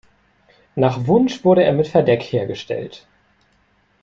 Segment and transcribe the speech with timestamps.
[0.73, 3.05] Nach Wunsch wurde er mit Verdeck hergestellt.